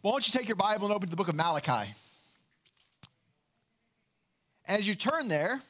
[0.00, 1.92] why don't you take your Bible and open to the book of Malachi?
[4.66, 5.60] As you turn there,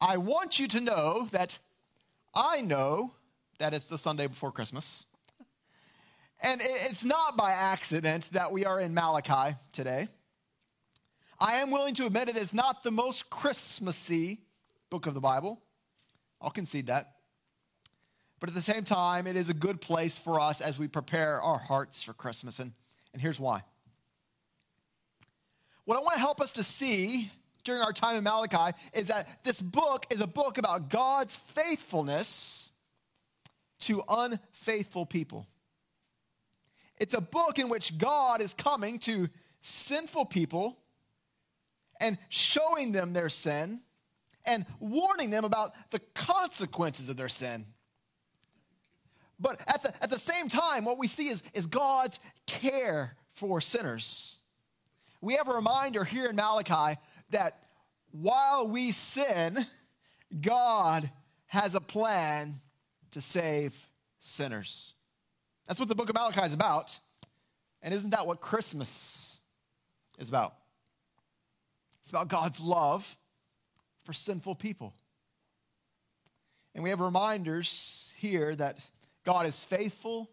[0.00, 1.58] I want you to know that
[2.34, 3.12] I know
[3.58, 5.06] that it's the Sunday before Christmas.
[6.40, 10.06] And it's not by accident that we are in Malachi today.
[11.40, 14.40] I am willing to admit it is not the most Christmassy
[14.88, 15.60] book of the Bible.
[16.40, 17.14] I'll concede that.
[18.38, 21.40] But at the same time, it is a good place for us as we prepare
[21.42, 22.60] our hearts for Christmas.
[22.60, 22.72] And,
[23.12, 23.62] and here's why.
[25.84, 27.30] What I want to help us to see
[27.64, 32.72] during our time in Malachi is that this book is a book about God's faithfulness
[33.80, 35.46] to unfaithful people.
[36.98, 39.28] It's a book in which God is coming to
[39.60, 40.78] sinful people
[42.00, 43.80] and showing them their sin
[44.44, 47.66] and warning them about the consequences of their sin.
[49.40, 53.60] But at the, at the same time, what we see is, is God's care for
[53.60, 54.38] sinners.
[55.20, 56.98] We have a reminder here in Malachi
[57.30, 57.62] that
[58.10, 59.56] while we sin,
[60.40, 61.10] God
[61.46, 62.60] has a plan
[63.12, 63.76] to save
[64.18, 64.94] sinners.
[65.66, 66.98] That's what the book of Malachi is about.
[67.82, 69.40] And isn't that what Christmas
[70.18, 70.54] is about?
[72.00, 73.16] It's about God's love
[74.04, 74.94] for sinful people.
[76.74, 78.78] And we have reminders here that
[79.28, 80.30] God is faithful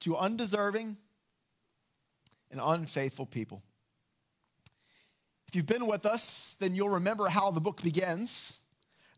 [0.00, 0.96] to undeserving
[2.50, 3.62] and unfaithful people.
[5.46, 8.58] If you've been with us, then you'll remember how the book begins.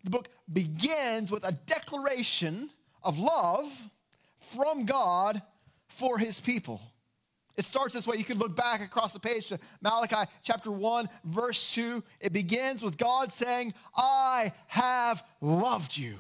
[0.04, 2.68] The book begins with a declaration
[3.02, 3.66] of love
[4.36, 5.40] from God
[5.88, 6.82] for his people.
[7.56, 8.18] It starts this way.
[8.18, 12.04] You can look back across the page to Malachi chapter 1, verse 2.
[12.20, 16.16] It begins with God saying, I have loved you.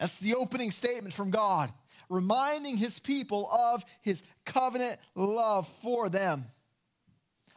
[0.00, 1.70] That's the opening statement from God,
[2.08, 6.46] reminding his people of his covenant love for them.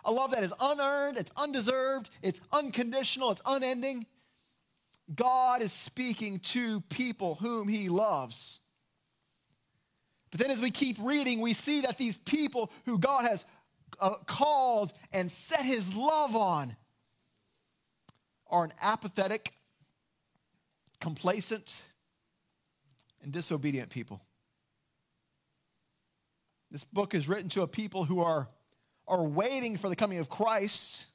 [0.04, 4.06] A love that is unearned, it's undeserved, it's unconditional, it's unending.
[5.16, 8.60] God is speaking to people whom he loves.
[10.30, 13.46] But then as we keep reading, we see that these people who God has
[14.02, 16.76] uh, called and set his love on
[18.50, 19.54] are an apathetic,
[21.00, 21.84] complacent,
[23.24, 24.22] and disobedient people.
[26.72, 28.50] This book is written to a people who are,
[29.08, 31.06] are waiting for the coming of Christ.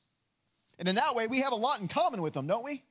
[0.79, 2.83] And in that way, we have a lot in common with them, don't we?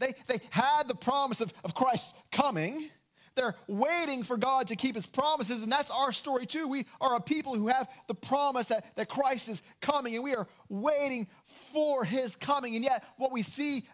[0.00, 2.90] They, they had the promise of, of Christ coming.
[3.36, 6.68] They're waiting for God to keep his promises, and that's our story too.
[6.68, 10.34] We are a people who have the promise that, that Christ is coming, and we
[10.34, 11.28] are waiting
[11.72, 12.74] for his coming.
[12.74, 13.84] And yet, what we see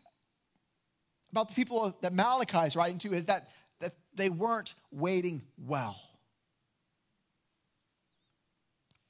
[1.32, 3.50] about the people that Malachi is writing to is that that
[4.15, 6.00] they weren't waiting well.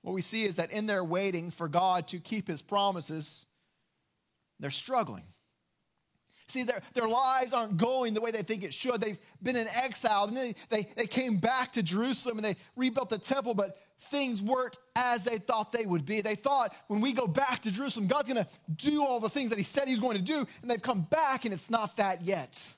[0.03, 3.47] What we see is that in their waiting for God to keep his promises,
[4.59, 5.25] they're struggling.
[6.49, 9.00] See, their, their lives aren't going the way they think it should.
[9.00, 13.09] They've been in exile, and then they, they came back to Jerusalem and they rebuilt
[13.09, 16.22] the temple, but things weren't as they thought they would be.
[16.22, 19.50] They thought when we go back to Jerusalem, God's going to do all the things
[19.50, 22.22] that He said He's going to do, and they've come back, and it's not that
[22.22, 22.77] yet.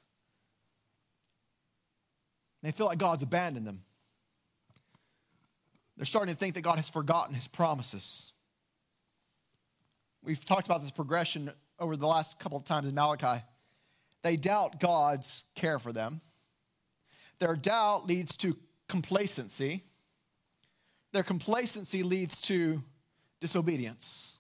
[2.63, 3.83] They feel like God's abandoned them.
[5.97, 8.33] They're starting to think that God has forgotten his promises.
[10.23, 13.45] We've talked about this progression over the last couple of times in Malachi.
[14.23, 16.21] They doubt God's care for them.
[17.41, 18.57] Their doubt leads to
[18.89, 19.83] complacency.
[21.11, 22.83] Their complacency leads to
[23.41, 24.39] disobedience.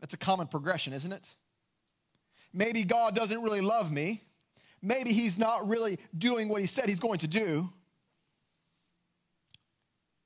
[0.00, 1.28] That's a common progression, isn't it?
[2.52, 4.22] Maybe God doesn't really love me
[4.84, 7.70] maybe he's not really doing what he said he's going to do.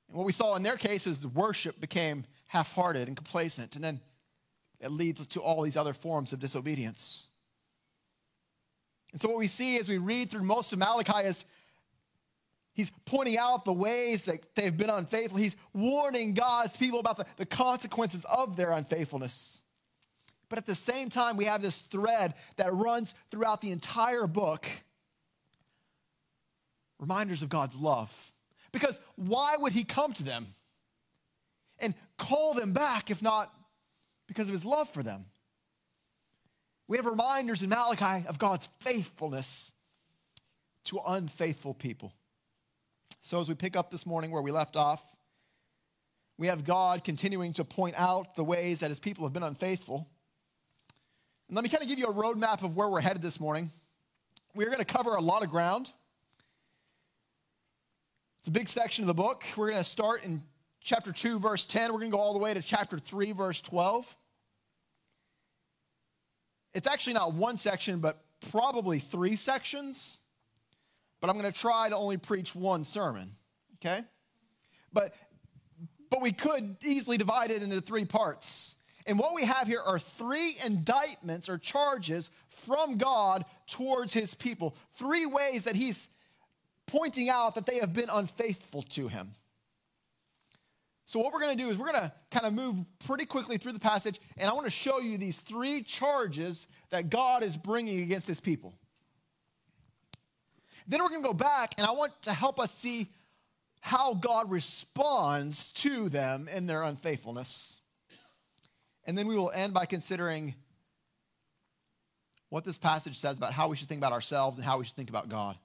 [0.09, 3.75] And what we saw in their case is the worship became half hearted and complacent,
[3.75, 4.01] and then
[4.79, 7.27] it leads to all these other forms of disobedience.
[9.11, 11.45] And so, what we see as we read through most of Malachi is
[12.73, 15.37] he's pointing out the ways that they've been unfaithful.
[15.37, 19.61] He's warning God's people about the, the consequences of their unfaithfulness.
[20.49, 24.67] But at the same time, we have this thread that runs throughout the entire book
[26.99, 28.33] reminders of God's love.
[28.71, 30.47] Because why would he come to them
[31.79, 33.53] and call them back if not
[34.27, 35.25] because of his love for them?
[36.87, 39.73] We have reminders in Malachi of God's faithfulness
[40.85, 42.13] to unfaithful people.
[43.21, 45.03] So, as we pick up this morning where we left off,
[46.37, 50.09] we have God continuing to point out the ways that his people have been unfaithful.
[51.49, 53.71] And let me kind of give you a roadmap of where we're headed this morning.
[54.53, 55.91] We're going to cover a lot of ground.
[58.37, 59.43] It's a big section of the book.
[59.57, 60.43] We're going to start in
[60.79, 61.91] chapter 2, verse 10.
[61.91, 64.15] We're going to go all the way to chapter 3, verse 12.
[66.75, 70.19] It's actually not one section, but probably three sections.
[71.19, 73.35] But I'm going to try to only preach one sermon,
[73.77, 74.03] okay?
[74.93, 75.15] But
[76.11, 78.77] but we could easily divide it into three parts.
[79.09, 84.75] And what we have here are three indictments or charges from God towards his people.
[84.93, 86.09] Three ways that he's
[86.85, 89.31] pointing out that they have been unfaithful to him.
[91.07, 93.57] So, what we're going to do is we're going to kind of move pretty quickly
[93.57, 97.57] through the passage, and I want to show you these three charges that God is
[97.57, 98.75] bringing against his people.
[100.87, 103.07] Then we're going to go back, and I want to help us see
[103.81, 107.79] how God responds to them in their unfaithfulness.
[109.05, 110.55] And then we will end by considering
[112.49, 114.95] what this passage says about how we should think about ourselves and how we should
[114.95, 115.57] think about God.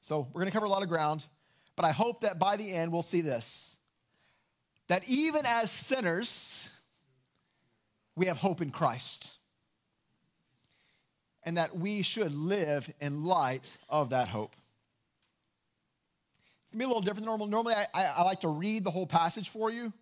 [0.00, 1.26] So we're going to cover a lot of ground,
[1.76, 3.78] but I hope that by the end we'll see this
[4.88, 6.70] that even as sinners,
[8.14, 9.38] we have hope in Christ.
[11.44, 14.54] And that we should live in light of that hope.
[16.62, 17.46] It's gonna be a little different than normal.
[17.46, 19.92] Normally, I, I, I like to read the whole passage for you,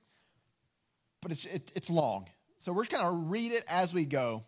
[1.21, 2.29] but it's, it, it's long.
[2.59, 4.45] So we're just gonna read it as we go.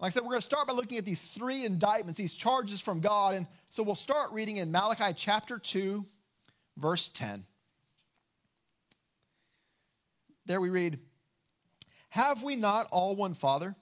[0.00, 2.80] Like I said, we're going to start by looking at these three indictments, these charges
[2.80, 3.34] from God.
[3.34, 6.06] And so we'll start reading in Malachi chapter 2,
[6.76, 7.44] verse 10.
[10.46, 11.00] There we read,
[12.10, 13.74] Have we not all one Father?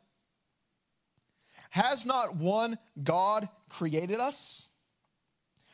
[1.68, 4.70] Has not one God created us?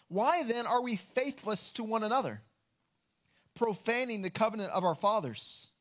[0.09, 2.43] Why then are we faithless to one another,
[3.55, 5.72] profaning the covenant of our fathers?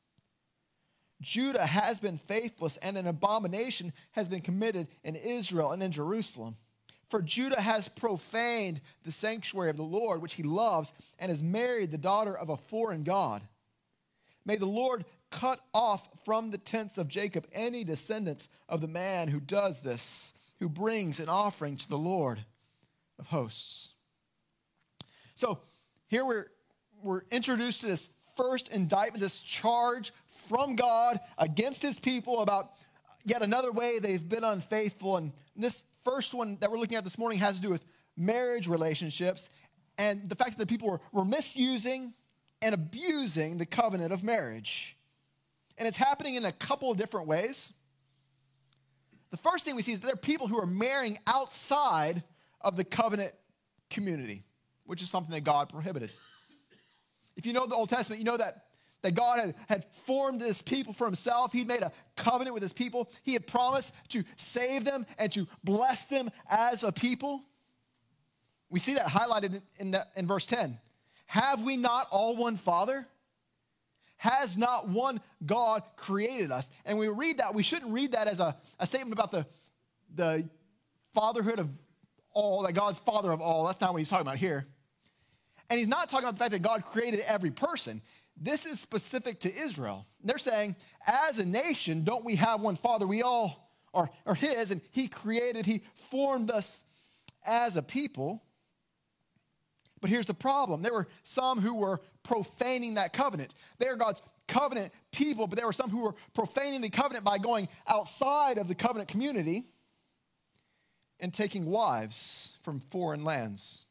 [1.21, 6.57] Judah has been faithless, and an abomination has been committed in Israel and in Jerusalem.
[7.09, 11.91] For Judah has profaned the sanctuary of the Lord, which he loves, and has married
[11.91, 13.41] the daughter of a foreign God.
[14.45, 19.27] May the Lord cut off from the tents of Jacob any descendant of the man
[19.27, 22.43] who does this, who brings an offering to the Lord
[23.19, 23.93] of hosts.
[25.35, 25.59] So
[26.07, 26.47] here we're,
[27.01, 28.09] we're introduced to this
[28.41, 32.71] first indictment, this charge from God against his people about
[33.23, 35.17] yet another way they've been unfaithful.
[35.17, 37.85] And this first one that we're looking at this morning has to do with
[38.17, 39.49] marriage relationships
[39.97, 42.13] and the fact that the people were, were misusing
[42.61, 44.97] and abusing the covenant of marriage.
[45.77, 47.71] And it's happening in a couple of different ways.
[49.29, 52.23] The first thing we see is that there are people who are marrying outside
[52.59, 53.33] of the covenant
[53.89, 54.43] community,
[54.85, 56.11] which is something that God prohibited.
[57.41, 58.65] If you know the Old Testament, you know that,
[59.01, 61.51] that God had, had formed this people for himself.
[61.51, 63.09] He'd made a covenant with his people.
[63.23, 67.41] He had promised to save them and to bless them as a people.
[68.69, 70.77] We see that highlighted in, that, in verse 10.
[71.25, 73.07] Have we not all one Father?
[74.17, 76.69] Has not one God created us?
[76.85, 79.47] And we read that, we shouldn't read that as a, a statement about the,
[80.13, 80.47] the
[81.11, 81.71] fatherhood of
[82.33, 83.65] all, that God's father of all.
[83.65, 84.67] That's not what he's talking about here.
[85.71, 88.01] And he's not talking about the fact that God created every person.
[88.35, 90.05] This is specific to Israel.
[90.21, 90.75] They're saying,
[91.07, 93.07] as a nation, don't we have one Father?
[93.07, 96.83] We all are, are His, and He created, He formed us
[97.45, 98.43] as a people.
[100.01, 103.55] But here's the problem there were some who were profaning that covenant.
[103.79, 107.37] They are God's covenant people, but there were some who were profaning the covenant by
[107.37, 109.63] going outside of the covenant community
[111.21, 113.85] and taking wives from foreign lands.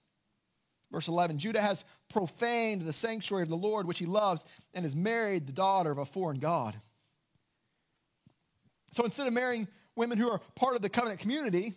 [0.90, 4.44] Verse 11 Judah has profaned the sanctuary of the Lord, which he loves,
[4.74, 6.74] and has married the daughter of a foreign God.
[8.92, 11.74] So instead of marrying women who are part of the covenant community,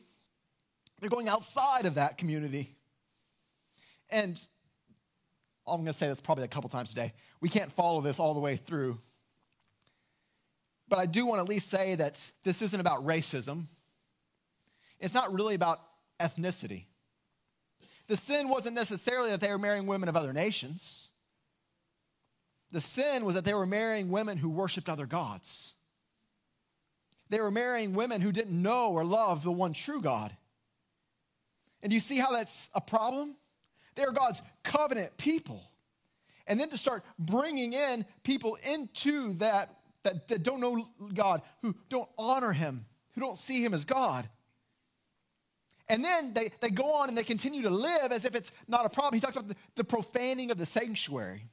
[1.00, 2.76] they're going outside of that community.
[4.10, 4.40] And
[5.68, 7.14] I'm going to say this probably a couple times today.
[7.40, 9.00] We can't follow this all the way through.
[10.88, 13.68] But I do want to at least say that this isn't about racism.
[15.00, 15.80] It's not really about
[16.20, 16.86] ethnicity.
[18.08, 21.12] The sin wasn't necessarily that they were marrying women of other nations.
[22.72, 25.76] The sin was that they were marrying women who worshiped other gods.
[27.30, 30.36] They were marrying women who didn't know or love the one true God.
[31.82, 33.36] And you see how that's a problem?
[33.96, 35.62] They are God's covenant people.
[36.48, 39.70] And then to start bringing in people into that,
[40.04, 44.28] that, that don't know God, who don't honor Him, who don't see Him as God.
[45.94, 48.84] And then they, they go on and they continue to live as if it's not
[48.84, 49.14] a problem.
[49.14, 51.46] He talks about the, the profaning of the sanctuary.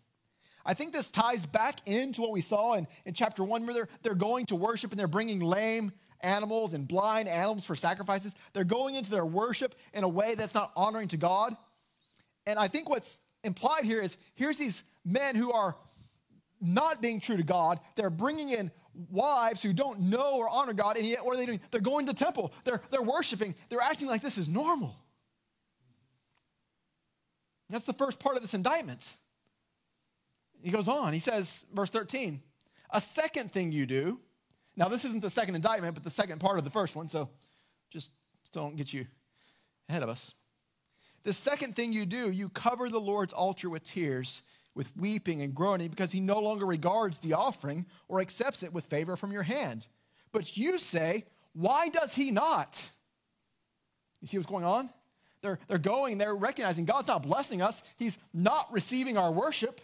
[0.64, 3.88] I think this ties back into what we saw in, in chapter one, where they're,
[4.02, 5.92] they're going to worship and they're bringing lame
[6.22, 8.34] animals and blind animals for sacrifices.
[8.54, 11.54] They're going into their worship in a way that's not honoring to God.
[12.46, 15.76] And I think what's implied here is here's these men who are
[16.62, 17.78] not being true to God.
[17.94, 18.70] They're bringing in
[19.10, 21.60] wives who don't know or honor God, and yet what are they doing?
[21.70, 24.96] They're going to the temple, they're, they're worshiping, they're acting like this is normal.
[27.68, 29.16] That's the first part of this indictment.
[30.62, 32.42] He goes on, he says, verse 13,
[32.90, 34.20] a second thing you do.
[34.76, 37.30] Now, this isn't the second indictment, but the second part of the first one, so
[37.90, 38.10] just
[38.52, 39.06] don't get you
[39.88, 40.34] ahead of us.
[41.22, 44.42] The second thing you do, you cover the Lord's altar with tears,
[44.74, 48.84] with weeping and groaning, because he no longer regards the offering or accepts it with
[48.86, 49.86] favor from your hand.
[50.32, 52.90] But you say, Why does he not?
[54.20, 54.90] You see what's going on?
[55.42, 59.80] They're, they're going, they're recognizing God's not blessing us, he's not receiving our worship.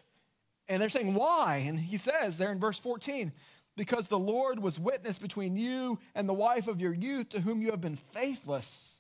[0.69, 1.64] And they're saying, Why?
[1.66, 3.33] And he says there in verse 14,
[3.76, 7.62] Because the Lord was witness between you and the wife of your youth to whom
[7.62, 8.97] you have been faithless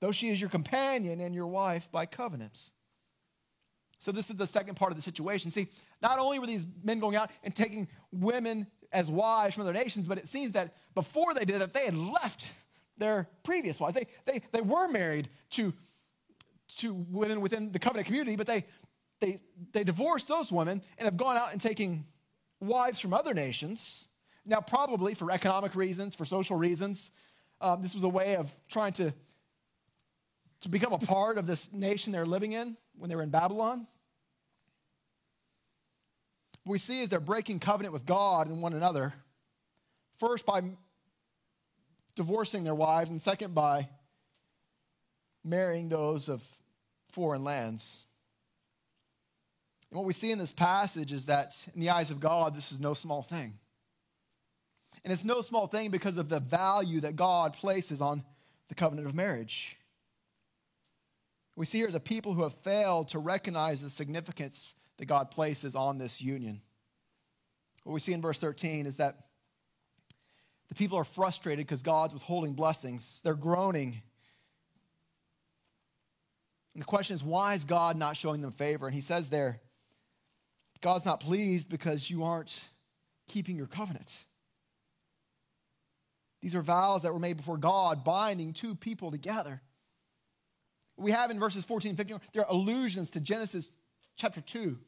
[0.00, 2.58] though she is your companion and your wife by covenant.
[3.98, 5.50] So, this is the second part of the situation.
[5.50, 5.68] See,
[6.00, 10.06] not only were these men going out and taking women as wives from other nations,
[10.06, 12.54] but it seems that before they did that, they had left
[12.96, 13.94] their previous wives.
[13.94, 15.72] They, they, they were married to,
[16.78, 18.64] to women within the covenant community, but they,
[19.20, 19.38] they,
[19.72, 22.06] they divorced those women and have gone out and taking
[22.60, 24.08] wives from other nations.
[24.46, 27.10] Now, probably for economic reasons, for social reasons,
[27.60, 29.12] um, this was a way of trying to
[30.62, 33.86] to become a part of this nation they're living in when they were in Babylon.
[36.64, 39.14] What we see is they're breaking covenant with God and one another.
[40.18, 40.60] First, by
[42.14, 43.88] divorcing their wives, and second, by
[45.44, 46.46] marrying those of
[47.10, 48.06] foreign lands.
[49.90, 52.72] And what we see in this passage is that, in the eyes of God, this
[52.72, 53.54] is no small thing.
[55.04, 58.24] And it's no small thing because of the value that God places on
[58.68, 59.78] the covenant of marriage
[61.58, 65.32] we see here as a people who have failed to recognize the significance that God
[65.32, 66.60] places on this union.
[67.82, 69.16] What we see in verse 13 is that
[70.68, 73.22] the people are frustrated because God's withholding blessings.
[73.24, 74.00] They're groaning.
[76.74, 78.86] And the question is, why is God not showing them favor?
[78.86, 79.60] And he says there,
[80.80, 82.60] God's not pleased because you aren't
[83.26, 84.26] keeping your covenant.
[86.40, 89.60] These are vows that were made before God, binding two people together
[90.98, 93.70] we have in verses 14 and 15, there are allusions to Genesis
[94.16, 94.78] chapter 2.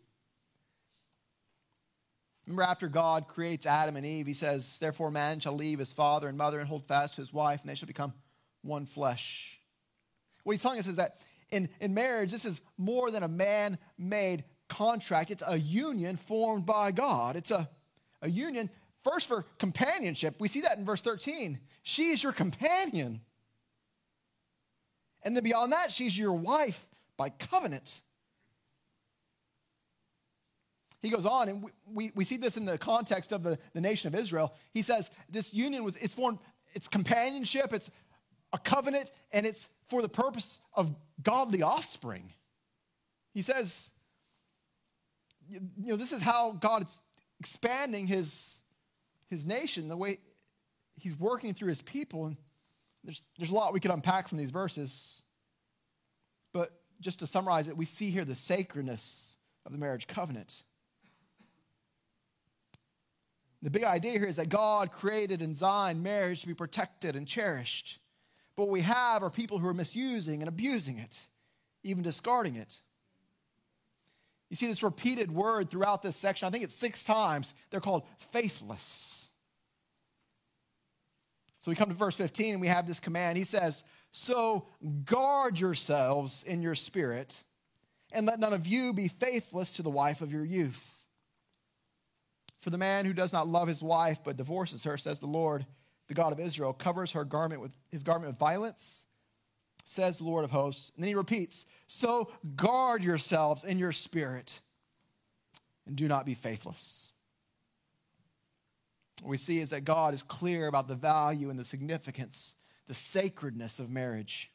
[2.46, 6.28] Remember, after God creates Adam and Eve, he says, Therefore, man shall leave his father
[6.28, 8.12] and mother and hold fast to his wife, and they shall become
[8.62, 9.60] one flesh.
[10.42, 11.16] What he's telling us is that
[11.50, 16.66] in, in marriage, this is more than a man made contract, it's a union formed
[16.66, 17.36] by God.
[17.36, 17.68] It's a,
[18.22, 18.70] a union,
[19.04, 20.36] first for companionship.
[20.40, 21.58] We see that in verse 13.
[21.82, 23.20] She is your companion.
[25.22, 26.84] And then beyond that, she's your wife
[27.16, 28.02] by covenant.
[31.02, 33.80] He goes on, and we, we, we, see this in the context of the, the
[33.80, 34.54] nation of Israel.
[34.74, 36.38] He says this union was it's formed,
[36.72, 37.90] it's companionship, it's
[38.52, 42.32] a covenant, and it's for the purpose of godly offspring.
[43.32, 43.92] He says,
[45.48, 47.00] you know, this is how God's
[47.38, 48.60] expanding his,
[49.28, 50.18] his nation, the way
[50.96, 52.26] he's working through his people.
[52.26, 52.36] And
[53.04, 55.22] there's, there's a lot we could unpack from these verses.
[56.52, 60.64] But just to summarize it, we see here the sacredness of the marriage covenant.
[63.62, 67.26] The big idea here is that God created and designed marriage to be protected and
[67.26, 67.98] cherished.
[68.56, 71.26] But what we have are people who are misusing and abusing it,
[71.82, 72.80] even discarding it.
[74.48, 76.48] You see this repeated word throughout this section.
[76.48, 77.54] I think it's six times.
[77.70, 79.29] They're called faithless.
[81.60, 83.36] So we come to verse 15 and we have this command.
[83.36, 84.66] He says, So
[85.04, 87.44] guard yourselves in your spirit,
[88.12, 90.96] and let none of you be faithless to the wife of your youth.
[92.60, 95.66] For the man who does not love his wife but divorces her, says the Lord,
[96.08, 99.06] the God of Israel, covers her garment with his garment with violence,
[99.84, 100.92] says the Lord of hosts.
[100.94, 104.60] And then he repeats, So guard yourselves in your spirit,
[105.86, 107.12] and do not be faithless
[109.28, 113.78] we see is that God is clear about the value and the significance, the sacredness
[113.78, 114.50] of marriage.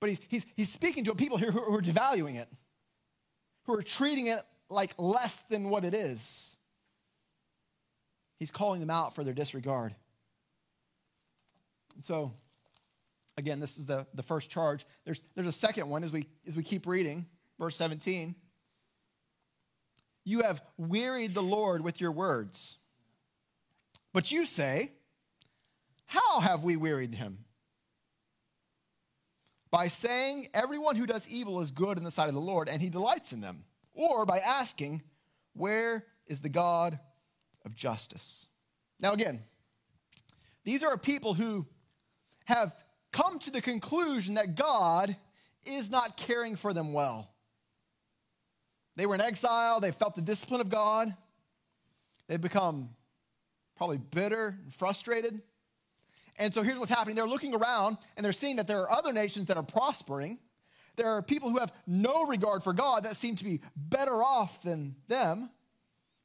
[0.00, 2.48] But he's, he's, he's speaking to people here who, who are devaluing it,
[3.64, 6.58] who are treating it like less than what it is.
[8.38, 9.94] He's calling them out for their disregard.
[11.96, 12.32] And so,
[13.36, 14.86] again, this is the, the first charge.
[15.04, 17.26] There's, there's a second one as we, as we keep reading,
[17.58, 18.36] verse 17.
[20.28, 22.76] You have wearied the Lord with your words.
[24.12, 24.92] But you say,
[26.04, 27.46] How have we wearied him?
[29.70, 32.82] by saying, Everyone who does evil is good in the sight of the Lord, and
[32.82, 35.02] he delights in them, or by asking,
[35.54, 36.98] Where is the God
[37.64, 38.46] of justice?
[39.00, 39.42] Now, again,
[40.62, 41.64] these are people who
[42.44, 42.76] have
[43.12, 45.16] come to the conclusion that God
[45.64, 47.30] is not caring for them well.
[48.98, 51.14] They were in exile, they felt the discipline of God,
[52.26, 52.90] they've become
[53.76, 55.40] probably bitter and frustrated.
[56.36, 59.12] And so here's what's happening they're looking around and they're seeing that there are other
[59.12, 60.40] nations that are prospering.
[60.96, 64.62] There are people who have no regard for God that seem to be better off
[64.62, 65.48] than them.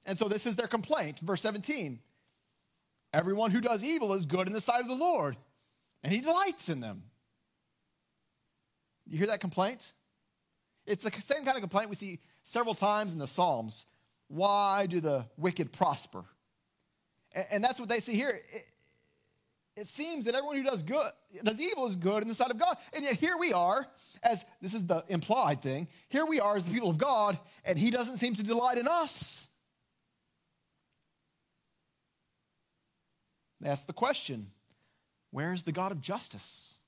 [0.08, 1.20] And so this is their complaint.
[1.20, 2.00] Verse 17
[3.13, 5.38] Everyone who does evil is good in the sight of the Lord,
[6.03, 7.03] and he delights in them.
[9.06, 9.94] You hear that complaint?
[10.88, 13.86] It's the same kind of complaint we see several times in the Psalms.
[14.28, 16.24] Why do the wicked prosper?
[17.52, 18.42] And that's what they see here.
[18.54, 18.66] It,
[19.76, 21.12] it seems that everyone who does good,
[21.44, 22.78] does evil is good in the sight of God.
[22.94, 23.88] And yet here we are,
[24.22, 27.78] as this is the implied thing, here we are as the people of God, and
[27.78, 29.50] he doesn't seem to delight in us.
[33.60, 34.48] That's the question
[35.32, 36.80] where is the God of justice?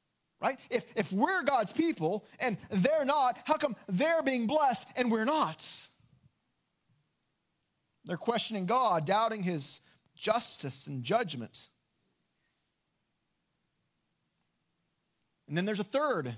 [0.46, 0.60] Right?
[0.70, 5.26] If, if we're God's people and they're not, how come they're being blessed and we're
[5.26, 5.68] not?
[8.06, 9.82] They're questioning God, doubting his
[10.16, 11.70] justice and judgment.
[15.48, 16.36] And then there's a third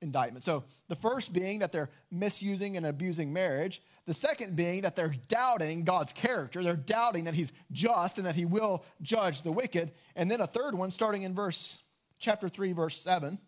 [0.00, 0.44] indictment.
[0.44, 3.82] So the first being that they're misusing and abusing marriage.
[4.06, 6.62] The second being that they're doubting God's character.
[6.62, 9.90] They're doubting that he's just and that he will judge the wicked.
[10.14, 11.80] And then a third one, starting in verse
[12.24, 13.38] chapter 3, verse 7,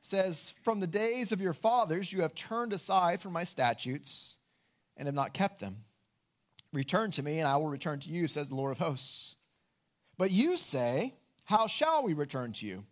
[0.00, 4.38] says, From the days of your fathers you have turned aside from my statutes
[4.96, 5.78] and have not kept them.
[6.72, 9.34] Return to me, and I will return to you, says the Lord of hosts.
[10.16, 11.14] But you say,
[11.44, 12.84] How shall we return to you?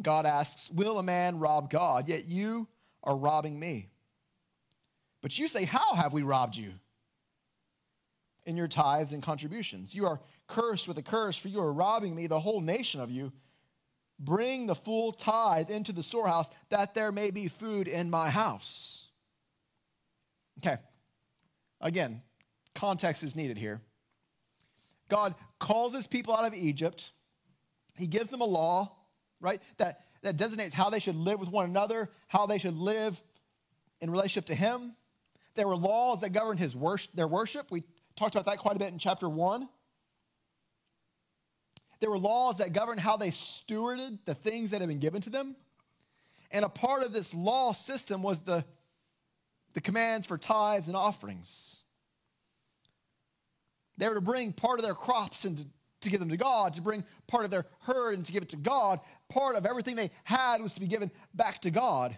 [0.00, 2.08] God asks, Will a man rob God?
[2.08, 2.68] Yet you
[3.02, 3.90] are robbing me.
[5.20, 6.72] But you say, How have we robbed you?
[8.48, 9.94] In your tithes and contributions.
[9.94, 13.10] You are cursed with a curse, for you are robbing me, the whole nation of
[13.10, 13.30] you.
[14.18, 19.10] Bring the full tithe into the storehouse, that there may be food in my house.
[20.60, 20.78] Okay.
[21.82, 22.22] Again,
[22.74, 23.82] context is needed here.
[25.10, 27.10] God calls his people out of Egypt.
[27.98, 28.96] He gives them a law,
[29.42, 33.22] right, that, that designates how they should live with one another, how they should live
[34.00, 34.94] in relationship to him.
[35.54, 37.70] There were laws that governed his worship, their worship.
[37.70, 37.84] We
[38.18, 39.68] talked about that quite a bit in chapter 1.
[42.00, 45.30] There were laws that governed how they stewarded the things that had been given to
[45.30, 45.56] them.
[46.50, 48.64] And a part of this law system was the,
[49.74, 51.80] the commands for tithes and offerings.
[53.98, 55.66] They were to bring part of their crops and to,
[56.02, 58.50] to give them to God, to bring part of their herd and to give it
[58.50, 59.00] to God.
[59.28, 62.16] Part of everything they had was to be given back to God.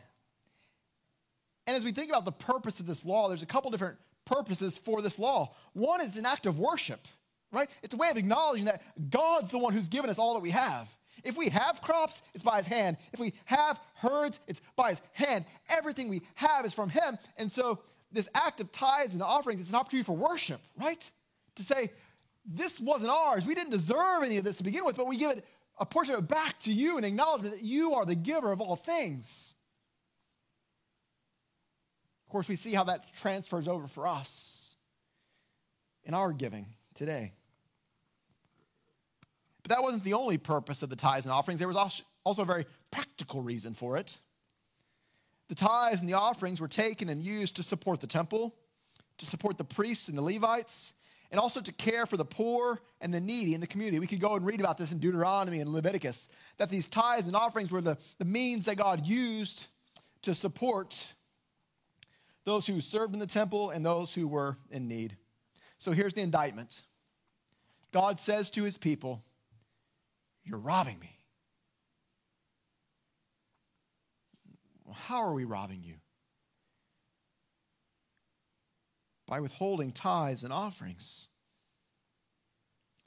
[1.67, 3.97] And as we think about the purpose of this law, there's a couple different
[4.31, 5.55] purposes for this law.
[5.73, 7.07] One is an act of worship,
[7.53, 7.69] right?
[7.83, 10.51] It's a way of acknowledging that God's the one who's given us all that we
[10.51, 10.95] have.
[11.23, 12.97] If we have crops, it's by his hand.
[13.13, 15.45] If we have herds, it's by his hand.
[15.69, 17.19] Everything we have is from him.
[17.37, 21.11] And so this act of tithes and offerings, it's an opportunity for worship, right?
[21.61, 21.91] to say,
[22.45, 23.47] this wasn't ours.
[23.47, 25.45] We didn't deserve any of this to begin with, but we give it
[25.79, 28.61] a portion of it back to you in acknowledgement that you are the giver of
[28.61, 29.55] all things.
[32.31, 34.77] Of course, we see how that transfers over for us
[36.05, 36.65] in our giving
[36.95, 37.33] today.
[39.65, 41.59] But that wasn't the only purpose of the tithes and offerings.
[41.59, 44.21] There was also a very practical reason for it.
[45.49, 48.55] The tithes and the offerings were taken and used to support the temple,
[49.19, 50.93] to support the priests and the Levites,
[51.33, 53.99] and also to care for the poor and the needy in the community.
[53.99, 57.35] We could go and read about this in Deuteronomy and Leviticus, that these tithes and
[57.35, 59.67] offerings were the, the means that God used
[60.23, 61.09] to support
[62.45, 65.17] those who served in the temple and those who were in need.
[65.79, 66.83] So here's the indictment
[67.93, 69.23] God says to his people,
[70.45, 71.17] You're robbing me.
[74.93, 75.95] How are we robbing you?
[79.31, 81.29] by withholding tithes and offerings.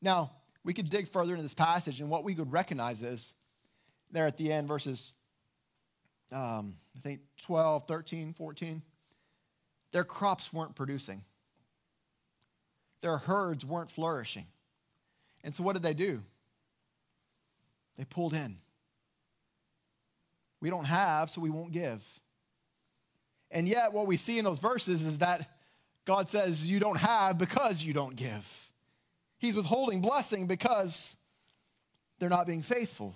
[0.01, 0.31] Now,
[0.63, 3.35] we could dig further into this passage, and what we could recognize is
[4.09, 5.15] there at the end, verses,
[6.31, 8.81] um, I think 12, 13, 14,
[9.93, 11.23] their crops weren't producing,
[13.01, 14.47] their herds weren't flourishing.
[15.43, 16.21] And so, what did they do?
[17.97, 18.57] They pulled in.
[20.59, 22.03] We don't have, so we won't give.
[23.51, 25.49] And yet, what we see in those verses is that
[26.05, 28.71] God says you don't have because you don't give.
[29.37, 31.17] He's withholding blessing because
[32.19, 33.15] they're not being faithful.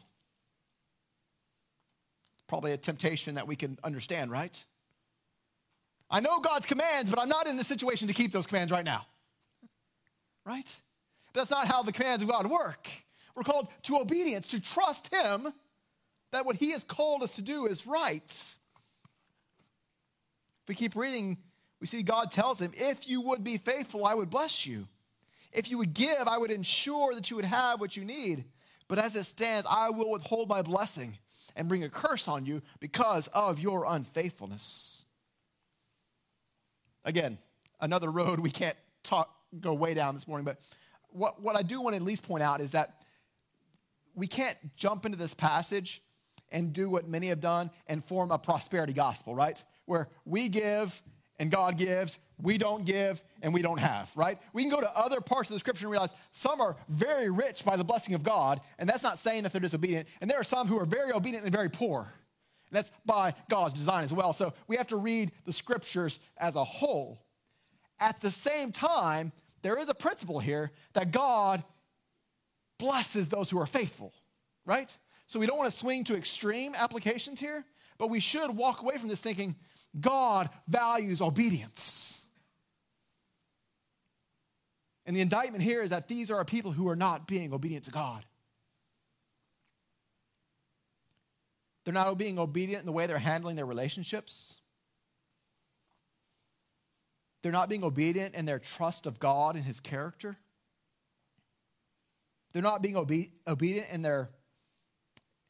[2.48, 4.66] probably a temptation that we can understand, right?
[6.10, 8.86] I know God's commands, but I'm not in a situation to keep those commands right
[8.86, 9.06] now.
[10.46, 10.74] Right?
[11.34, 12.88] That's not how the commands of God work.
[13.36, 15.48] We're called to obedience, to trust Him
[16.32, 18.32] that what He has called us to do is right.
[20.68, 21.38] If we keep reading,
[21.80, 24.88] we see God tells him, If you would be faithful, I would bless you.
[25.54, 28.46] If you would give, I would ensure that you would have what you need.
[28.88, 31.18] But as it stands, I will withhold my blessing
[31.56, 35.06] and bring a curse on you because of your unfaithfulness.
[37.08, 37.40] Again,
[37.80, 40.60] another road we can't talk, go way down this morning, but
[41.10, 43.02] what, what I do want to at least point out is that
[44.14, 46.04] we can't jump into this passage
[46.52, 49.64] and do what many have done and form a prosperity gospel, right?
[49.86, 51.02] Where we give
[51.40, 54.38] and God gives, we don't give, and we don't have, right?
[54.52, 57.64] We can go to other parts of the scripture and realize some are very rich
[57.64, 60.10] by the blessing of God, and that's not saying that they're disobedient.
[60.20, 62.12] And there are some who are very obedient and very poor.
[62.70, 64.34] And that's by God's design as well.
[64.34, 67.22] So we have to read the scriptures as a whole.
[68.00, 71.64] At the same time, there is a principle here that God
[72.78, 74.14] blesses those who are faithful,
[74.66, 74.96] right?
[75.26, 77.66] So we don't want to swing to extreme applications here,
[77.98, 79.56] but we should walk away from this thinking
[80.00, 82.26] God values obedience.
[85.06, 87.92] And the indictment here is that these are people who are not being obedient to
[87.92, 88.26] God.
[91.88, 94.58] They're not being obedient in the way they're handling their relationships.
[97.42, 100.36] They're not being obedient in their trust of God and His character.
[102.52, 104.32] They're not being obe- obedient in their,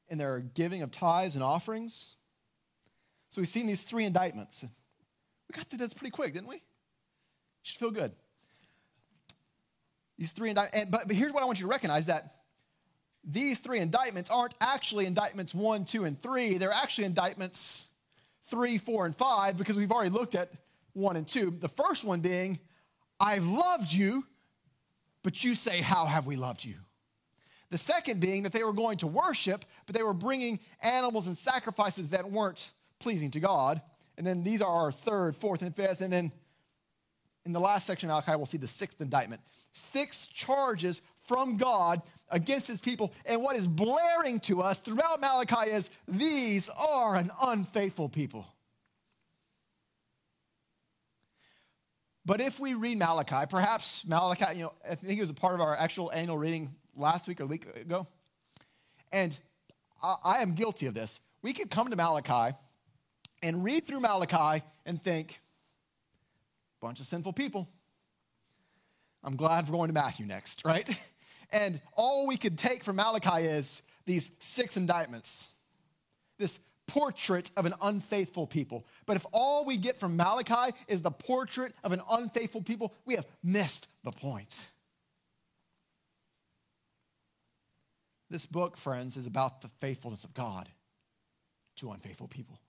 [0.09, 2.17] in their giving of tithes and offerings.
[3.29, 4.63] So we've seen these three indictments.
[5.49, 6.61] We got through this pretty quick, didn't we?
[7.63, 8.11] Should feel good.
[10.19, 12.36] These three indictments, but, but here's what I want you to recognize that
[13.27, 16.57] these three indictments aren't actually indictments one, two, and three.
[16.57, 17.87] They're actually indictments
[18.45, 20.49] three, four, and five because we've already looked at
[20.93, 21.51] one and two.
[21.51, 22.57] The first one being,
[23.19, 24.25] I've loved you,
[25.23, 26.75] but you say, How have we loved you?
[27.69, 31.35] The second being that they were going to worship, but they were bringing animals and
[31.35, 33.81] sacrifices that weren't pleasing to God.
[34.17, 35.99] And then these are our third, fourth, and fifth.
[35.99, 36.31] And then
[37.45, 39.41] in the last section of Malachi, we'll see the sixth indictment.
[39.73, 43.13] Six charges from God against his people.
[43.25, 48.47] And what is blaring to us throughout Malachi is these are an unfaithful people.
[52.25, 55.53] But if we read Malachi, perhaps Malachi, you know, I think it was a part
[55.53, 58.05] of our actual annual reading last week or a week ago.
[59.13, 59.37] And
[60.03, 61.21] I, I am guilty of this.
[61.41, 62.55] We could come to Malachi
[63.41, 65.39] and read through Malachi and think,
[66.81, 67.69] bunch of sinful people.
[69.23, 70.89] I'm glad we're going to Matthew next, right?
[71.51, 75.49] And all we could take from Malachi is these six indictments,
[76.37, 78.85] this portrait of an unfaithful people.
[79.05, 83.15] But if all we get from Malachi is the portrait of an unfaithful people, we
[83.15, 84.71] have missed the point.
[88.29, 90.67] This book, friends, is about the faithfulness of God
[91.77, 92.59] to unfaithful people.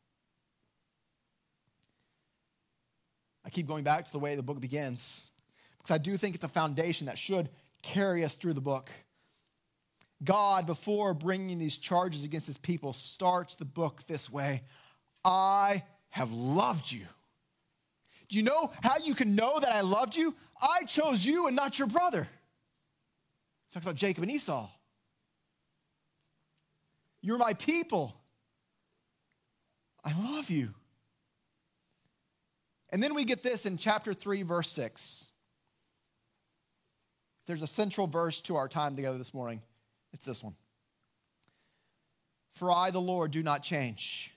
[3.45, 5.31] I keep going back to the way the book begins
[5.79, 7.49] because I do think it's a foundation that should
[7.83, 8.91] carry us through the book.
[10.25, 14.63] God, before bringing these charges against his people, starts the book this way
[15.25, 17.07] I have loved you.
[18.29, 20.35] Do you know how you can know that I loved you?
[20.61, 22.25] I chose you and not your brother.
[22.25, 24.69] He talks about Jacob and Esau.
[27.21, 28.15] You're my people.
[30.05, 30.75] I love you.
[32.91, 35.27] And then we get this in chapter 3, verse 6.
[37.49, 39.63] There's a central verse to our time together this morning,
[40.13, 40.55] it's this one.
[42.53, 44.35] For I, the Lord, do not change.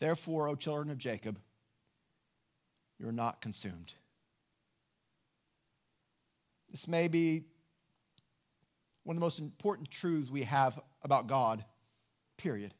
[0.00, 1.38] Therefore, O children of Jacob,
[2.98, 3.94] you're not consumed.
[6.68, 7.44] This may be
[9.04, 11.64] one of the most important truths we have about God,
[12.36, 12.74] period.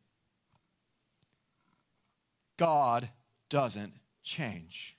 [2.57, 3.09] God
[3.49, 3.93] doesn't
[4.25, 4.97] change.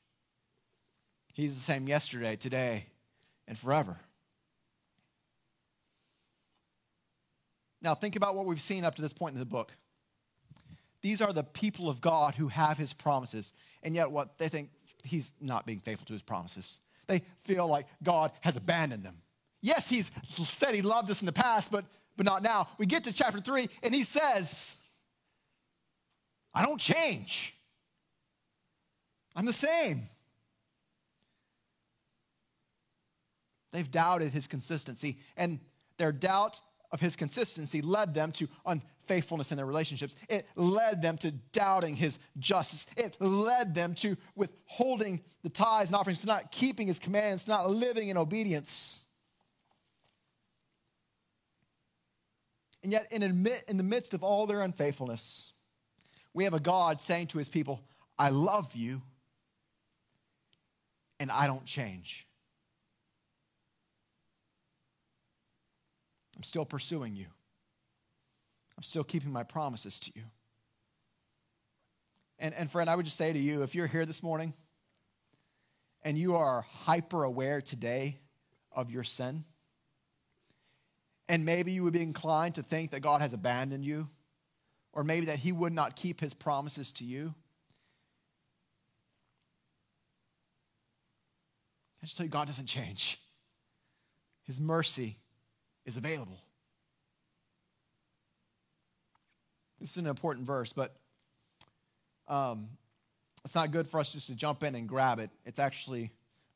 [1.33, 2.85] He's the same yesterday, today,
[3.45, 3.99] and forever.
[7.81, 9.73] Now, think about what we've seen up to this point in the book.
[11.01, 14.69] These are the people of God who have his promises, and yet what they think
[15.03, 16.79] he's not being faithful to his promises.
[17.07, 19.17] They feel like God has abandoned them.
[19.61, 21.85] Yes, he's said he loved us in the past, but,
[22.17, 22.67] but not now.
[22.77, 24.77] We get to chapter three, and he says,
[26.53, 27.55] I don't change.
[29.35, 30.07] I'm the same.
[33.71, 35.59] They've doubted his consistency, and
[35.97, 40.15] their doubt of his consistency led them to unfaithfulness in their relationships.
[40.29, 42.87] It led them to doubting his justice.
[42.97, 47.51] It led them to withholding the tithes and offerings, to not keeping his commands, to
[47.51, 49.05] not living in obedience.
[52.83, 55.53] And yet, in, admit, in the midst of all their unfaithfulness,
[56.33, 57.81] we have a God saying to his people,
[58.17, 59.01] I love you
[61.19, 62.27] and I don't change.
[66.41, 67.27] I'm still pursuing you.
[68.75, 70.23] I'm still keeping my promises to you.
[72.39, 74.55] And, and friend, I would just say to you if you're here this morning
[76.01, 78.17] and you are hyper aware today
[78.71, 79.43] of your sin,
[81.29, 84.09] and maybe you would be inclined to think that God has abandoned you,
[84.93, 87.35] or maybe that He would not keep His promises to you.
[92.01, 93.19] I just tell you, God doesn't change.
[94.41, 95.17] His mercy
[95.85, 96.39] is available.
[99.79, 100.95] This is an important verse, but
[102.27, 102.69] um,
[103.43, 105.31] it's not good for us just to jump in and grab it.
[105.45, 106.11] It's actually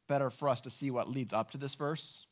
[0.08, 2.28] better for us to see what leads up to this verse.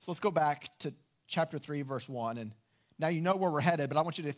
[0.00, 0.92] So let's go back to
[1.28, 2.38] chapter 3, verse 1.
[2.38, 2.52] And
[2.98, 4.34] now you know where we're headed, but I want you to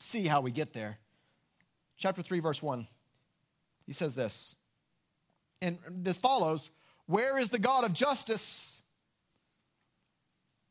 [0.00, 0.98] see how we get there.
[1.96, 2.86] Chapter 3, verse 1.
[3.86, 4.56] He says this.
[5.62, 6.72] And this follows
[7.06, 8.77] Where is the God of justice?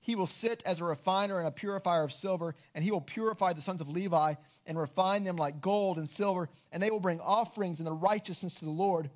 [0.00, 3.52] He will sit as a refiner and a purifier of silver, and he will purify
[3.52, 4.34] the sons of Levi
[4.66, 8.54] and refine them like gold and silver, and they will bring offerings in the righteousness
[8.54, 9.10] to the Lord.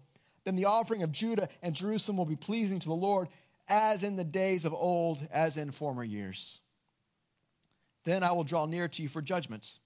[0.45, 3.29] Then the offering of Judah and Jerusalem will be pleasing to the Lord,
[3.67, 6.61] as in the days of old, as in former years.
[8.05, 9.79] Then I will draw near to you for judgment.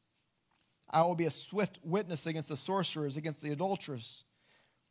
[0.91, 4.25] I will be a swift witness against the sorcerers, against the adulterers,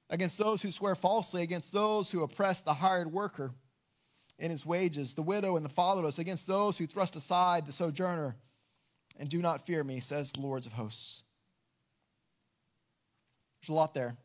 [0.09, 3.51] against those who swear falsely, against those who oppress the hired worker
[4.39, 8.35] in his wages, the widow and the fatherless, against those who thrust aside the sojourner
[9.17, 11.23] and do not fear me, says the Lords of hosts.
[13.61, 14.15] There's a lot there.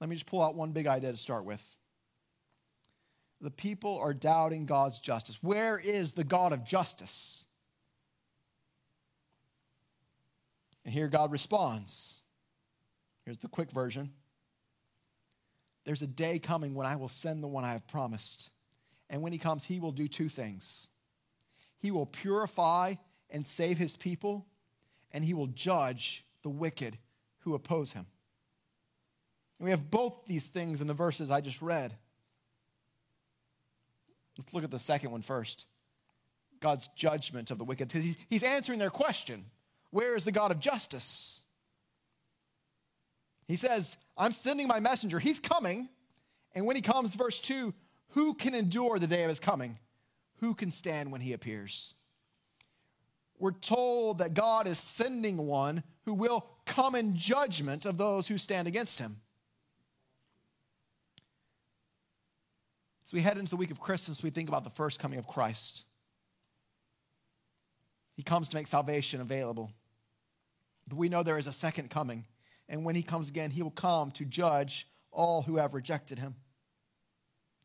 [0.00, 1.76] Let me just pull out one big idea to start with.
[3.40, 5.42] The people are doubting God's justice.
[5.42, 7.46] Where is the God of justice?
[10.84, 12.22] And here God responds.
[13.24, 14.12] Here's the quick version
[15.84, 18.50] There's a day coming when I will send the one I have promised.
[19.10, 20.88] And when he comes, he will do two things
[21.84, 22.94] he will purify
[23.28, 24.46] and save his people,
[25.12, 26.96] and he will judge the wicked
[27.40, 28.06] who oppose him.
[29.58, 31.94] And we have both these things in the verses I just read.
[34.38, 35.66] Let's look at the second one first
[36.60, 37.92] God's judgment of the wicked.
[38.30, 39.44] He's answering their question
[39.90, 41.42] Where is the God of justice?
[43.46, 45.18] He says, I'm sending my messenger.
[45.18, 45.88] He's coming.
[46.54, 47.74] And when he comes, verse 2,
[48.10, 49.78] who can endure the day of his coming?
[50.40, 51.94] Who can stand when he appears?
[53.38, 58.38] We're told that God is sending one who will come in judgment of those who
[58.38, 59.20] stand against him.
[63.04, 65.26] As we head into the week of Christmas, we think about the first coming of
[65.26, 65.84] Christ.
[68.16, 69.70] He comes to make salvation available.
[70.88, 72.24] But we know there is a second coming.
[72.68, 76.34] And when he comes again, he will come to judge all who have rejected him.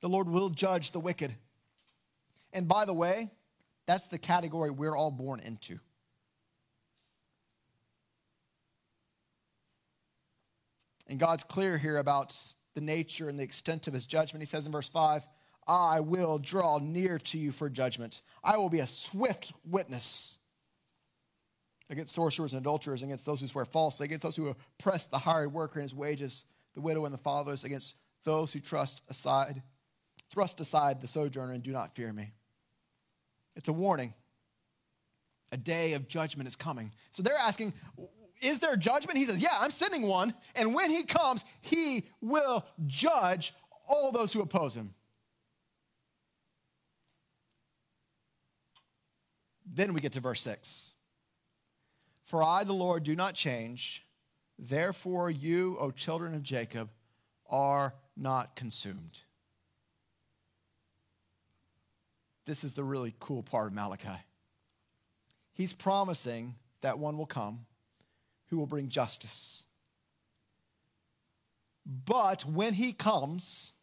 [0.02, 1.36] The Lord will judge the wicked.
[2.54, 3.32] And by the way,
[3.86, 5.80] that's the category we're all born into.
[11.08, 12.36] And God's clear here about
[12.76, 14.42] the nature and the extent of his judgment.
[14.42, 15.26] He says in verse 5,
[15.68, 18.22] I will draw near to you for judgment.
[18.44, 20.39] I will be a swift witness
[21.90, 25.52] against sorcerers and adulterers, against those who swear falsely, against those who oppress the hired
[25.52, 29.64] worker in his wages, the widow and the fatherless, against those who trust aside,
[30.30, 32.32] thrust aside the sojourner and do not fear me.
[33.56, 34.14] It's a warning.
[35.52, 36.92] A day of judgment is coming.
[37.10, 37.74] So they're asking,
[38.42, 39.18] is there judgment?
[39.18, 40.34] He says, Yeah, I'm sending one.
[40.56, 43.54] And when he comes, he will judge
[43.88, 44.94] all those who oppose him.
[49.66, 50.94] Then we get to verse 6.
[52.30, 54.06] For I, the Lord, do not change.
[54.60, 56.92] Therefore, you, O children of Jacob,
[57.50, 59.22] are not consumed.
[62.46, 64.22] This is the really cool part of Malachi.
[65.54, 67.66] He's promising that one will come
[68.52, 69.64] who will bring justice.
[72.06, 73.74] But when he comes,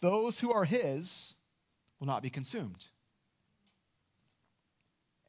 [0.00, 1.36] those who are his
[1.98, 2.88] will not be consumed.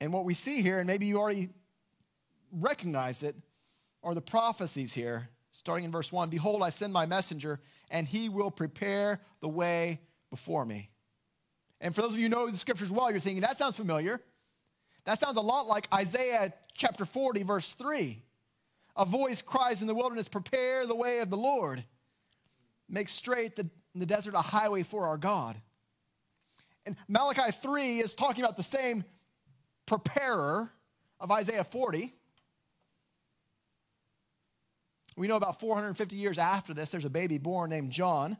[0.01, 1.47] And what we see here, and maybe you already
[2.51, 3.35] recognize it,
[4.03, 7.59] are the prophecies here, starting in verse 1 Behold, I send my messenger,
[7.89, 10.89] and he will prepare the way before me.
[11.81, 14.19] And for those of you who know the scriptures well, you're thinking, that sounds familiar.
[15.05, 18.21] That sounds a lot like Isaiah chapter 40, verse 3.
[18.95, 21.83] A voice cries in the wilderness, Prepare the way of the Lord.
[22.89, 25.55] Make straight the, in the desert a highway for our God.
[26.85, 29.03] And Malachi 3 is talking about the same
[29.85, 30.71] preparer
[31.19, 32.13] of Isaiah 40.
[35.19, 38.37] We know about 450 years after this, there's a baby born named John.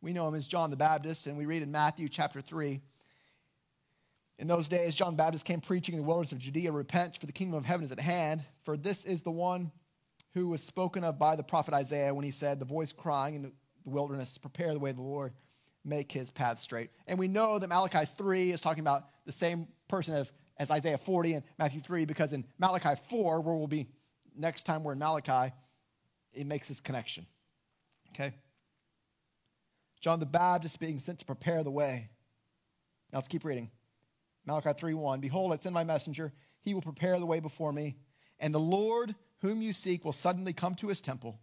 [0.00, 2.80] We know him as John the Baptist, and we read in Matthew chapter 3.
[4.38, 7.26] In those days, John the Baptist came preaching in the wilderness of Judea, Repent, for
[7.26, 8.44] the kingdom of heaven is at hand.
[8.62, 9.72] For this is the one
[10.32, 13.42] who was spoken of by the prophet Isaiah when he said, The voice crying in
[13.42, 13.52] the
[13.84, 15.32] wilderness, Prepare the way of the Lord,
[15.84, 16.90] make his path straight.
[17.08, 20.24] And we know that Malachi 3 is talking about the same person
[20.56, 23.88] as Isaiah 40 and Matthew 3, because in Malachi 4, where we'll be
[24.36, 25.52] next time we're in Malachi,
[26.36, 27.26] it makes this connection.
[28.10, 28.34] Okay?
[30.00, 32.08] John the Baptist being sent to prepare the way.
[33.12, 33.70] Now let's keep reading.
[34.46, 37.96] Malachi 3:1 Behold, I send my messenger, he will prepare the way before me,
[38.38, 41.40] and the Lord whom you seek will suddenly come to his temple.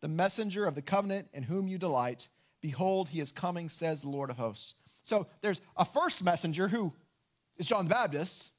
[0.00, 2.28] The messenger of the covenant in whom you delight,
[2.60, 4.74] behold, he is coming, says the Lord of hosts.
[5.02, 6.92] So there's a first messenger who
[7.58, 8.50] is John the Baptist,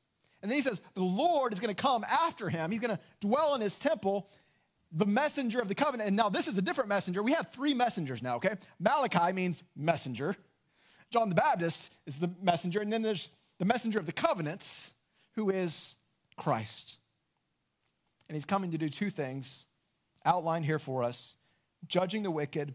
[0.42, 2.72] and then he says the Lord is going to come after him.
[2.72, 4.30] He's going to dwell in his temple,
[4.94, 6.08] the messenger of the covenant.
[6.08, 7.24] And now this is a different messenger.
[7.24, 8.56] We have three messengers now, okay?
[8.80, 10.36] Malachi means messenger.
[11.10, 13.30] John the Baptist is the messenger, and then there's
[13.60, 14.94] the messenger of the covenants,
[15.36, 15.96] who is
[16.38, 17.00] Christ.
[18.28, 19.68] And he's coming to do two things
[20.26, 21.38] outlined here for us
[21.88, 22.74] judging the wicked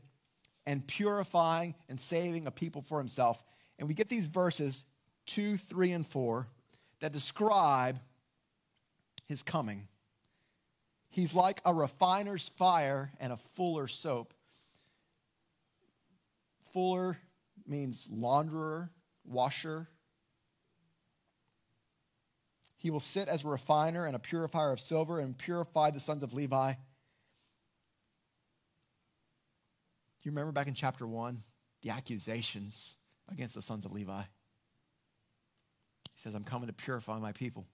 [0.66, 3.42] and purifying and saving a people for himself.
[3.78, 4.84] And we get these verses
[5.26, 6.46] two, three, and four
[7.00, 7.98] that describe
[9.26, 9.88] his coming.
[11.18, 14.34] He's like a refiner's fire and a fuller's soap.
[16.72, 17.18] Fuller
[17.66, 18.90] means launderer,
[19.24, 19.88] washer,
[22.76, 26.22] he will sit as a refiner and a purifier of silver and purify the sons
[26.22, 26.74] of Levi.
[30.22, 31.42] You remember back in chapter 1
[31.82, 32.96] the accusations
[33.28, 34.22] against the sons of Levi?
[34.22, 34.26] He
[36.14, 37.66] says, I'm coming to purify my people,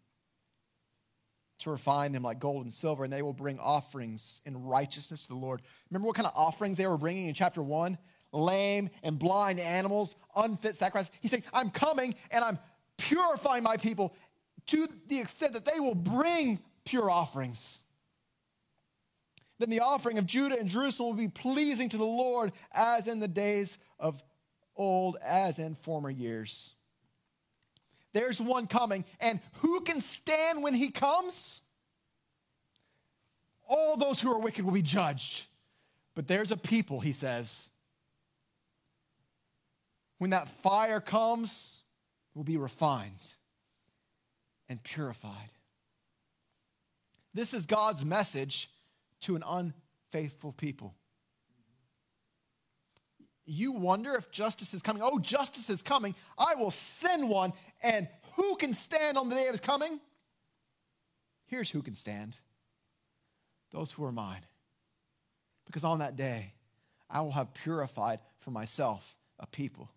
[1.61, 5.29] to refine them like gold and silver, and they will bring offerings in righteousness to
[5.29, 5.63] the Lord.
[5.91, 7.97] Remember what kind of offerings they were bringing in chapter 1?
[8.33, 11.11] Lame and blind animals, unfit sacrifice.
[11.21, 12.59] He's saying, I'm coming and I'm
[12.99, 14.15] purifying my people
[14.67, 17.83] to the extent that they will bring pure offerings.
[19.59, 23.21] Then the offering of Judah and Jerusalem will be pleasing to the Lord as in
[23.21, 24.23] the days of
[24.77, 26.73] old, as in former years.
[28.15, 31.61] There's one coming, and who can stand when he comes?
[33.69, 35.47] All those who are wicked will be judged.
[36.15, 37.71] But there's a people, he says.
[40.19, 41.83] When that fire comes,
[42.35, 43.35] will be refined
[44.69, 45.51] and purified.
[47.35, 48.71] This is God's message
[49.23, 50.95] to an unfaithful people.
[53.47, 55.03] You wonder if justice is coming.
[55.05, 56.15] Oh, justice is coming.
[56.39, 57.53] I will send one.
[57.83, 60.01] And who can stand on the day of his coming?
[61.47, 62.39] Here's who can stand
[63.71, 64.41] those who are mine.
[65.67, 66.53] Because on that day,
[67.11, 69.91] I will have purified for myself a people.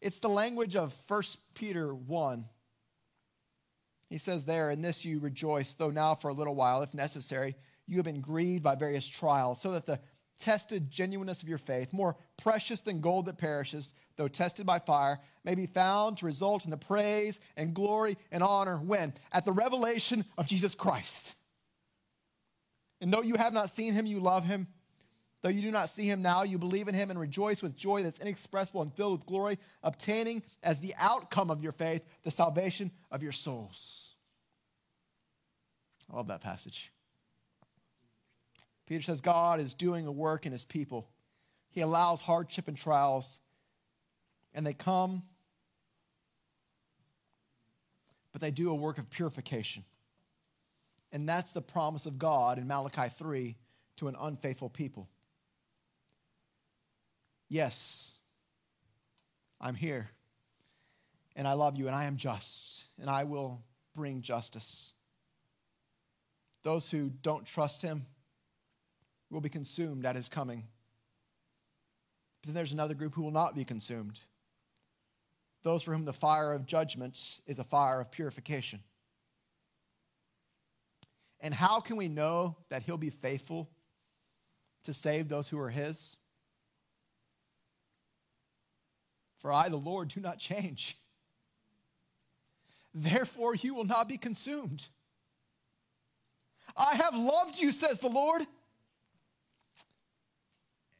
[0.00, 1.22] It's the language of 1
[1.54, 2.44] Peter 1
[4.14, 7.56] he says there, In this you rejoice, though now for a little while, if necessary,
[7.86, 9.98] you have been grieved by various trials, so that the
[10.38, 15.20] tested genuineness of your faith, more precious than gold that perishes, though tested by fire,
[15.44, 19.12] may be found to result in the praise and glory and honor when?
[19.32, 21.36] At the revelation of Jesus Christ.
[23.00, 24.66] And though you have not seen him, you love him.
[25.42, 28.02] Though you do not see him now, you believe in him and rejoice with joy
[28.02, 32.90] that's inexpressible and filled with glory, obtaining as the outcome of your faith the salvation
[33.10, 34.14] of your souls.
[36.10, 36.93] I love that passage.
[38.86, 41.08] Peter says God is doing a work in his people.
[41.70, 43.40] He allows hardship and trials,
[44.52, 45.22] and they come,
[48.32, 49.84] but they do a work of purification.
[51.12, 53.56] And that's the promise of God in Malachi 3
[53.96, 55.08] to an unfaithful people.
[57.48, 58.14] Yes,
[59.60, 60.10] I'm here,
[61.36, 63.62] and I love you, and I am just, and I will
[63.94, 64.92] bring justice.
[66.62, 68.06] Those who don't trust him
[69.34, 70.64] will be consumed at his coming.
[72.40, 74.20] But then there's another group who will not be consumed.
[75.62, 78.80] Those for whom the fire of judgment is a fire of purification.
[81.40, 83.68] And how can we know that he'll be faithful
[84.84, 86.16] to save those who are his?
[89.38, 90.98] For I, the Lord, do not change.
[92.94, 94.86] Therefore, you will not be consumed.
[96.76, 98.46] I have loved you, says the Lord,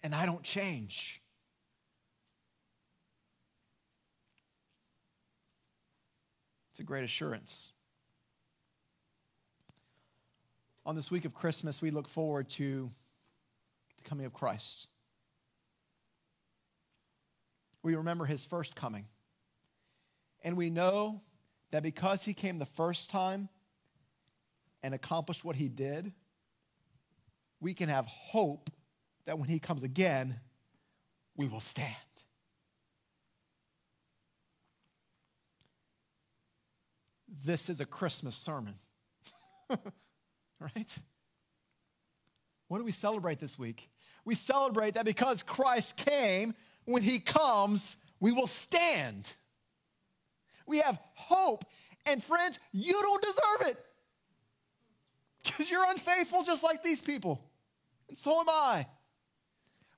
[0.05, 1.23] and I don't change.
[6.71, 7.73] It's a great assurance.
[10.85, 12.91] On this week of Christmas, we look forward to
[13.97, 14.89] the coming of Christ.
[17.83, 19.07] We remember his first coming.
[20.43, 21.23] And we know
[21.71, 23.49] that because he came the first time
[24.83, 26.13] and accomplished what he did,
[27.61, 28.69] we can have hope
[29.27, 30.39] that when he comes again,
[31.37, 31.95] we will stand.
[37.45, 38.75] This is a Christmas sermon.
[40.61, 40.99] right?
[42.69, 43.91] What do we celebrate this week?
[44.25, 46.55] We celebrate that because Christ came,
[46.87, 49.35] when he comes, we will stand.
[50.67, 51.65] We have hope.
[52.07, 53.85] And friends, you don't deserve it
[55.43, 57.43] because you're unfaithful just like these people.
[58.09, 58.87] And so am I.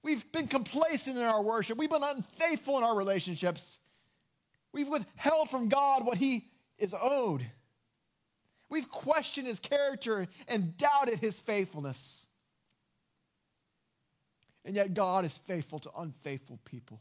[0.06, 3.80] We've been complacent in our worship, we've been unfaithful in our relationships.
[4.72, 6.46] We've withheld from God what he
[6.78, 7.44] is owed.
[8.68, 12.28] We've questioned his character and doubted his faithfulness.
[14.64, 17.00] And yet, God is faithful to unfaithful people.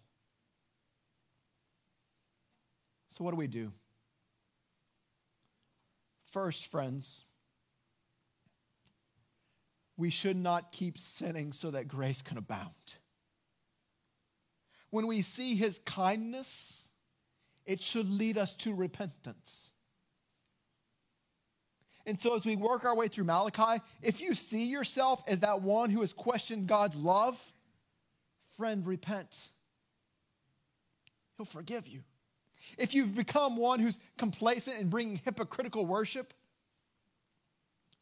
[3.06, 3.72] So, what do we do?
[6.32, 7.24] First, friends,
[9.98, 12.96] we should not keep sinning so that grace can abound.
[14.90, 16.92] When we see his kindness,
[17.66, 19.74] it should lead us to repentance.
[22.06, 25.62] And so, as we work our way through Malachi, if you see yourself as that
[25.62, 27.54] one who has questioned God's love,
[28.58, 29.50] friend, repent.
[31.38, 32.02] He'll forgive you.
[32.78, 36.34] If you've become one who's complacent and bringing hypocritical worship,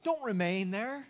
[0.03, 1.07] don't remain there.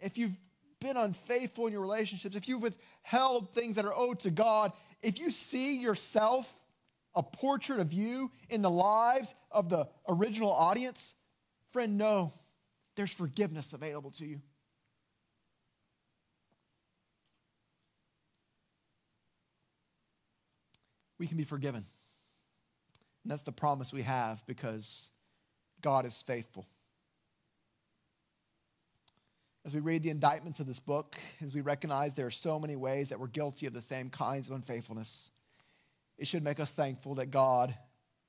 [0.00, 0.38] If you've
[0.80, 4.72] been unfaithful in your relationships, if you've withheld things that are owed to God,
[5.02, 6.52] if you see yourself
[7.14, 11.14] a portrait of you in the lives of the original audience,
[11.72, 12.32] friend, no,
[12.96, 14.40] there's forgiveness available to you.
[21.18, 21.84] We can be forgiven.
[23.24, 25.10] And that's the promise we have because
[25.80, 26.66] God is faithful.
[29.68, 32.74] As we read the indictments of this book, as we recognize there are so many
[32.74, 35.30] ways that we're guilty of the same kinds of unfaithfulness,
[36.16, 37.74] it should make us thankful that God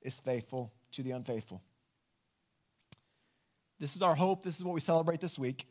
[0.02, 1.62] is faithful to the unfaithful.
[3.78, 4.44] This is our hope.
[4.44, 5.64] This is what we celebrate this week.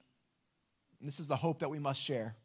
[1.00, 2.36] This is the hope that we must share.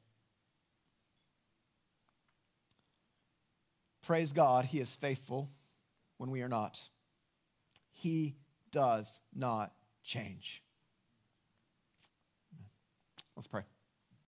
[4.02, 5.48] Praise God, He is faithful
[6.18, 6.78] when we are not.
[7.90, 8.34] He
[8.70, 9.72] does not
[10.02, 10.63] change.
[13.36, 13.62] Let's pray.